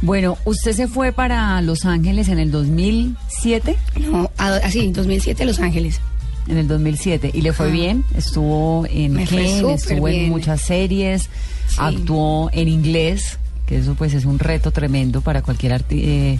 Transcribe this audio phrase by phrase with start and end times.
[0.00, 3.76] Bueno, usted se fue para Los Ángeles en el 2007,
[4.10, 6.00] No, así, 2007 Los Ángeles.
[6.48, 11.28] en el 2007 y le fue bien, estuvo en Me Ken, estuvo en muchas series,
[11.68, 11.76] Sí.
[11.78, 16.38] actuó en inglés, que eso pues es un reto tremendo para cualquier arti- eh,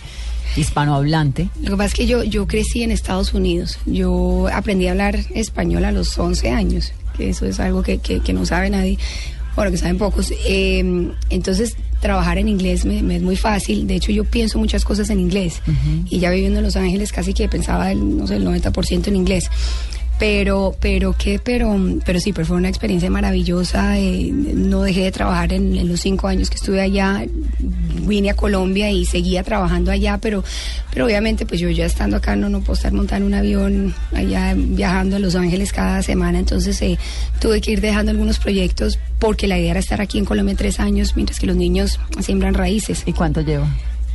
[0.56, 1.48] hispanohablante.
[1.62, 3.78] Lo que pasa es que yo, yo crecí en Estados Unidos.
[3.86, 8.20] Yo aprendí a hablar español a los 11 años, que eso es algo que, que-
[8.20, 8.98] que no sabe nadie,
[9.54, 10.32] bueno, que saben pocos.
[10.46, 13.86] Eh, entonces, trabajar en inglés me, me es muy fácil.
[13.86, 15.62] De hecho, yo pienso muchas cosas en inglés.
[16.10, 19.16] Y ya viviendo en Los Ángeles casi que pensaba, el, no sé, el 90% en
[19.16, 19.48] inglés.
[20.18, 23.98] Pero, pero qué, pero, pero sí, pero fue una experiencia maravillosa.
[23.98, 27.24] eh, no dejé de trabajar en, en los cinco años que estuve allá.
[28.02, 30.42] Vine a Colombia y seguía trabajando allá, pero,
[30.92, 34.54] pero obviamente, pues yo ya estando acá no, no puedo estar montando un avión allá
[34.56, 36.38] viajando a Los Ángeles cada semana.
[36.38, 36.98] Entonces eh,
[37.40, 40.80] tuve que ir dejando algunos proyectos porque la idea era estar aquí en Colombia tres
[40.80, 43.02] años, mientras que los niños siembran raíces.
[43.06, 43.68] ¿Y cuánto lleva?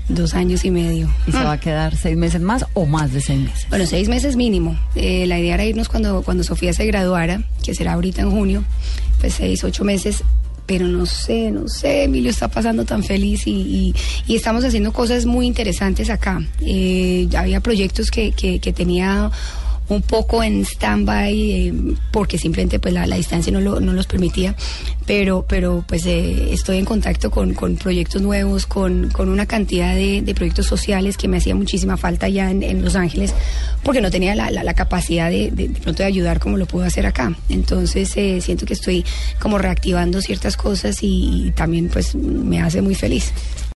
[0.09, 1.09] Dos años y medio.
[1.27, 3.67] ¿Y se va a quedar seis meses más o más de seis meses?
[3.69, 4.79] Bueno, seis meses mínimo.
[4.95, 8.63] Eh, la idea era irnos cuando, cuando Sofía se graduara, que será ahorita en junio,
[9.19, 10.23] pues seis, ocho meses.
[10.67, 13.95] Pero no sé, no sé, Emilio está pasando tan feliz y, y-
[14.27, 16.39] y estamos haciendo cosas muy interesantes acá.
[16.61, 19.31] Eh, había proyectos que, que, que tenía
[19.89, 21.73] un poco en stand-by eh,
[22.11, 24.55] porque simplemente pues la, la distancia no, lo- no los permitía
[25.05, 29.95] pero pero pues eh, estoy en contacto con, con proyectos nuevos con, con una cantidad
[29.95, 33.33] de, proyectos sociales que me hacía muchísima falta ya en, Los Ángeles
[33.83, 36.85] porque no tenía la, la- capacidad de, de, de pronto de ayudar como lo puedo
[36.85, 37.33] hacer acá.
[37.49, 39.05] Entonces eh, siento que estoy
[39.39, 43.31] como reactivando ciertas cosas y, y también pues me hace muy feliz